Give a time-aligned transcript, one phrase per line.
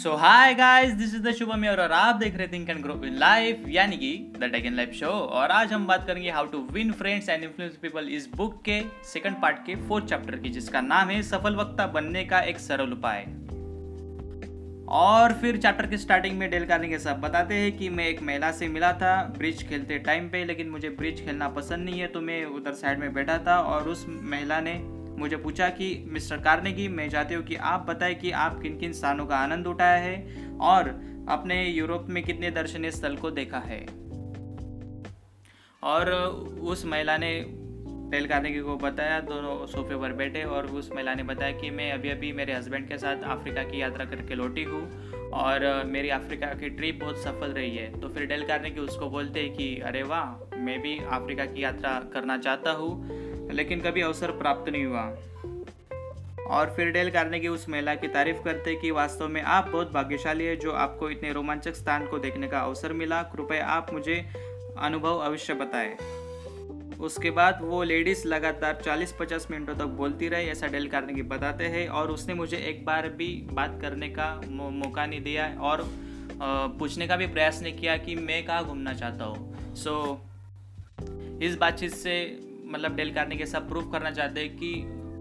[0.00, 3.16] So hi guys this is the Shubham और आप देख रहे think and grow in
[3.18, 6.58] life यानी कि the tech in life show और आज हम बात करेंगे how to
[6.72, 10.80] win friends and influence people इस बुक के सेकंड पार्ट के फोर्थ चैप्टर की, जिसका
[10.80, 13.24] नाम है सफल वक्ता बनने का एक सरल उपाय।
[15.00, 18.50] और फिर चैप्टर के स्टार्टिंग में डेल कार्निंग सब। बताते हैं कि मैं एक महिला
[18.52, 22.20] से मिला था ब्रिज खेलते टाइम पे, लेकिन मुझे ब्रिज खेलना पसंद नहीं है तो
[22.22, 24.78] मैं उधर साइड में बैठा था और उस महिला ने
[25.20, 28.92] मुझे पूछा कि, मिस्टर कार्नेगी, मैं चाहती हूँ कि आप बताएँ कि आप किन किन
[28.92, 30.88] स्थानों का आनंद उठाया है और
[31.28, 33.86] अपने यूरोप में कितने दर्शनीय स्थल को देखा है?
[35.82, 36.12] और
[36.60, 37.44] उस महिला ने
[38.10, 41.92] टेल कार्नेगी को बताया, दोनों सोफे पर बैठे और उस महिला ने बताया कि, मैं
[41.92, 46.46] अभी अभी मेरे हस्बैंड के साथ अफ्रीका की यात्रा करके लौटी हूँ और मेरी अफ्रीका
[46.46, 50.02] की ट्रिप बहुत सफल रही है। तो फिर डेल कार्नेगी उसको बोलते हैं कि, अरे
[50.02, 53.20] वाह, मैं भी अफ्रीका की यात्रा करना चाहता हूँ।
[53.52, 55.16] लेकिन कभी अवसर प्राप्त नहीं हुआ।
[56.46, 60.44] और फिर डेल की उस महिला की तारीफ़ करते कि वास्तव में आप बहुत भाग्यशाली
[60.44, 64.26] है जो आपको इतने रोमांचक स्थान को देखने का अवसर मिला। कृपया आप मुझे
[64.78, 65.96] अनुभव अवश्य बताएँ।
[67.00, 71.88] उसके बाद वो लेडीज़ लगातार 40-50 मिनटों तक बोलती रही ऐसा डेल की बताते हैं।
[71.88, 75.84] और उसने मुझे एक बार भी बात करने का मौका नहीं दिया और
[76.78, 80.20] पूछने का भी प्रयास नहीं किया कि मैं कहाँ घूमना चाहता हूँ। सो
[80.98, 82.14] so, इस बातचीत से
[82.70, 84.72] मतलब डेल कार्ने के साथ प्रूव करना चाहते हैं कि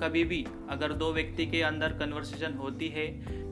[0.00, 3.06] कभी भी अगर दो व्यक्ति के अंदर कन्वर्सेशन होती है,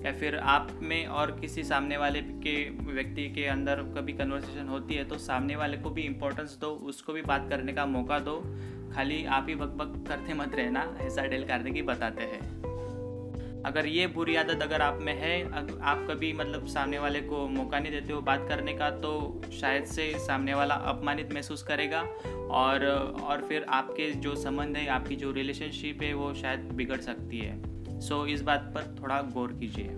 [0.04, 2.56] या फिर आप में और किसी सामने वाले के
[2.92, 7.12] व्यक्ति के अंदर कभी कन्वर्सेशन होती है तो सामने वाले को भी इम्पोर्टेंस दो, उसको
[7.12, 8.38] भी बात करने का मौका दो।
[8.94, 12.65] खाली आप ही बक बक करते मत रहना, ऐसा डेल कार्ने की बताते हैं।
[13.66, 15.42] अगर ये बुरी आदत अगर आप में है
[15.82, 19.84] आप कभी मतलब सामने वाले को मौका नहीं देते हो बात करने का तो शायद
[19.84, 22.00] से सामने वाला अपमानित महसूस करेगा
[22.50, 22.86] और
[23.22, 28.00] और फिर आपके जो संबंध है, आपकी जो रिलेशनशिप है, वो शायद बिगड़ सकती है।
[28.00, 29.88] सो इस बात पर थोड़ा गौर कीजिए।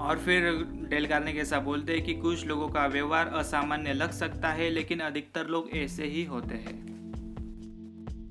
[0.00, 4.10] और फिर डेल कार्ने के ऐसा बोलते हैं कि कुछ लोगों का व्यवहार असामान्य लग
[4.10, 6.93] सकता है, लेकिन अधिकतर लोग ऐसे ही होते हैं।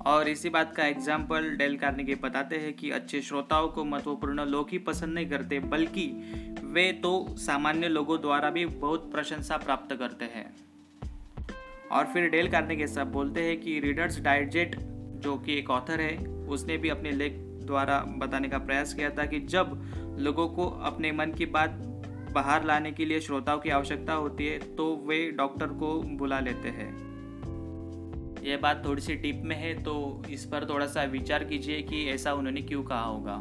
[0.06, 4.70] और इसी बात का एग्ज़ाम्पल डेल के बताते हैं कि अच्छे श्रोताओं को महत्वपूर्ण लोग
[4.70, 6.06] ही पसंद नहीं करते, बल्कि
[6.64, 10.44] वे तो सामान्य लोगों द्वारा भी बहुत प्रशंसा प्राप्त करते हैं।
[11.92, 14.76] और फिर डेल के सब बोलते हैं कि रीडर्स डाइजेट
[15.16, 16.16] जो कि एक ऑथर है,
[16.46, 17.32] उसने भी अपने लेख
[17.66, 21.70] द्वारा बताने का प्रयास किया था कि जब लोगों को अपने मन की बात
[22.34, 26.68] बाहर लाने के लिए श्रोताओं की आवश्यकता होती है तो वे डॉक्टर को बुला लेते
[26.68, 26.92] हैं।
[28.44, 32.04] ये बात थोड़ी सी टिप में है तो इस पर थोड़ा सा विचार कीजिए कि
[32.10, 33.38] ऐसा उन्होंने क्यों कहा होगा।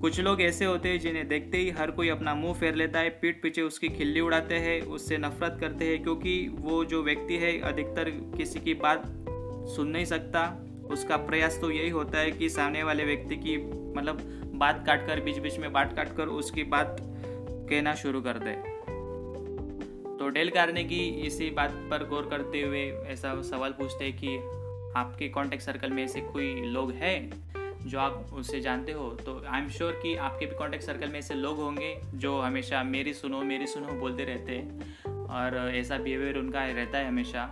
[0.00, 3.08] कुछ लोग ऐसे होते हैं जिन्हें देखते ही हर कोई अपना मुँह फेर लेता है,
[3.10, 7.60] पीठ पीछे उसकी खिल्ली उड़ाते हैं, उससे नफरत करते हैं, क्योंकि वो जो व्यक्ति है,
[7.60, 9.02] अधिकतर किसी की बात
[9.76, 10.46] सुन नहीं सकता।
[10.90, 13.56] उसका प्रयास तो यही होता है कि सामने वाले व्यक्ति की
[13.96, 14.20] मतलब
[14.54, 18.73] बात काट कर बीच बीच में बात काट कर उसकी बात कहना शुरू कर दे।
[20.18, 24.36] तो डेल कारने की इसी बात पर गौर करते हुए ऐसा सवाल पूछते हैं कि
[24.96, 27.30] आपके कॉन्टेक्ट सर्कल में ऐसे कोई लोग हैं
[27.88, 29.10] जो आप उससे जानते हो?
[29.10, 32.82] तो आई एम श्योर कि आपके भी कॉन्टेक्ट सर्कल में ऐसे लोग होंगे जो हमेशा
[32.82, 37.42] मेरी सुनो मेरी सुनो बोलते रहते हैं और ऐसा बिहेवियर उनका रहता है हमेशा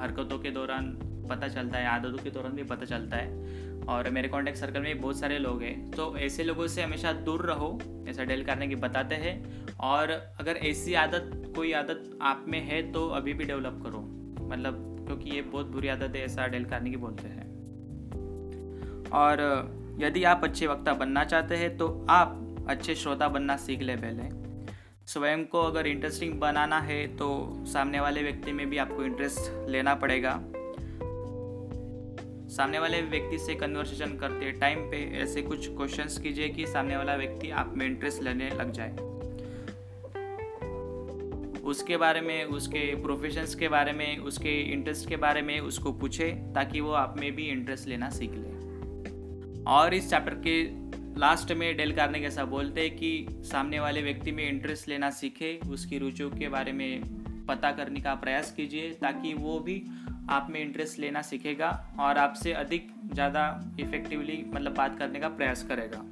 [0.00, 3.28] हरकतों के दौरान। पता चलता है, आदतों के दौरान भी पता चलता है।
[3.82, 7.42] और मेरे कॉन्टेक्ट सर्कल में बहुत सारे लोग हैं। तो ऐसे लोगों से हमेशा दूर
[7.42, 7.78] रहो,
[8.08, 12.92] ऐसा डील करने की बताते हैं। और अगर ऐसी आदत, कोई आदत आप में है
[12.92, 14.00] तो अभी भी डेवलप करो।
[14.46, 17.48] मतलब क्योंकि ये बहुत बुरी आदत है, ऐसा डील करने की बोलते हैं।
[19.10, 19.40] और
[20.00, 24.28] यदि आप अच्छे वक्ता बनना चाहते हैं तो आप अच्छे श्रोता बनना सीख ले पहले।
[25.06, 27.26] स्वयं को अगर इंटरेस्टिंग बनाना है तो
[27.66, 30.42] सामने वाले व्यक्ति में भी आपको इंटरेस्ट लेना पड़ेगा।
[32.58, 37.14] सामने वाले व्यक्ति से कन्वर्सेशन करते टाइम पे ऐसे कुछ क्वेश्चंस कीजिए कि सामने वाला
[37.14, 38.90] व्यक्ति आप में इंटरेस्ट लेने लग जाए।
[41.60, 46.28] उसके बारे में, उसके प्रोफेशंस के बारे में, उसके इंटरेस्ट के बारे में उसको पूछे
[46.54, 50.62] ताकि वो आप में भी इंटरेस्ट लेना सीख ले। और इस चैप्टर के
[51.20, 55.60] लास्ट में डेल कार्ने कैसा बोलते हैं कि सामने वाले व्यक्ति में इंटरेस्ट लेना सीखे,
[55.70, 57.00] उसकी रुचियों के बारे में
[57.46, 59.82] पता करने का प्रयास कीजिए ताकि वो भी
[60.28, 61.70] आप में इंटरेस्ट लेना सीखेगा
[62.00, 63.44] और आपसे अधिक ज़्यादा
[63.80, 66.04] इफ़ेक्टिवली मतलब बात करने का प्रयास करेगा।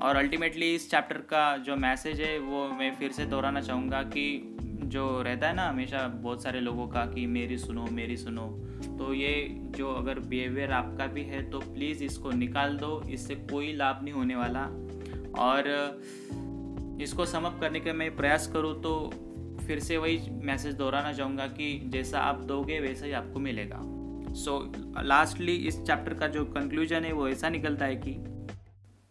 [0.00, 4.50] और अल्टीमेटली इस चैप्टर का जो मैसेज है, वो मैं फिर से दोहराना चाहूँगा कि
[4.84, 8.46] जो रहता है ना हमेशा बहुत सारे लोगों का कि मेरी सुनो मेरी सुनो।
[8.98, 9.32] तो ये
[9.76, 14.14] जो अगर बिहेवियर आपका भी है तो प्लीज़ इसको निकाल दो। इससे कोई लाभ नहीं
[14.14, 14.64] होने वाला।
[15.38, 15.68] और
[17.02, 18.92] इसको समअप करने का मैं प्रयास करूँ तो
[19.66, 23.80] फिर से वही मैसेज दोहराना चाहूँगा कि जैसा आप दोगे वैसा ही आपको मिलेगा।
[24.34, 28.14] सो so, लास्टली इस चैप्टर का जो कंक्लूजन है वो ऐसा निकलता है कि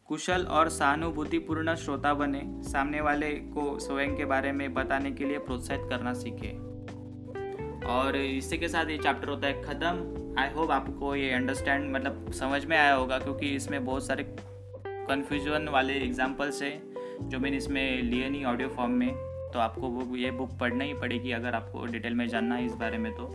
[0.10, 5.38] कुशल और सहानुभूतिपूर्ण श्रोता बने सामने वाले को स्वयं के बारे में बताने के लिए
[5.40, 6.52] प्रोत्साहित करना सीखे।
[7.88, 12.32] और इसी के साथ ये चैप्टर होता है ख़त्म। आई होप आपको ये अंडरस्टैंड मतलब
[12.32, 14.24] समझ में आया होगा क्योंकि इसमें बहुत सारे
[14.88, 16.72] कन्फ्यूज़न वाले एग्जाम्पल्स है
[17.22, 20.94] जो मैंने इसमें लिए नहीं ऑडियो फॉर्म में। तो आपको वो ये बुक पढ़ना ही
[20.94, 23.30] पड़ेगी अगर आपको डिटेल में जानना है इस बारे में तो।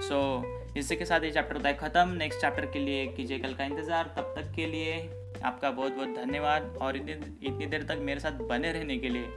[0.00, 3.38] सो so, इसी के साथ ये चैप्टर होता है ख़त्म। नेक्स्ट चैप्टर के लिए कीजिए
[3.38, 4.98] कल का इंतज़ार। तब तक के लिए
[5.44, 7.12] आपका बहुत बहुत धन्यवाद और इतनी
[7.48, 9.28] इतनी देर तक मेरे साथ बने रहने के लिए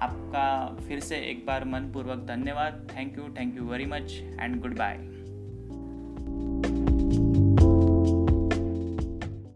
[0.00, 0.46] आपका
[0.88, 4.96] फिर से एक बार मनपूर्वक धन्यवाद। Thank you thank you very much and goodbye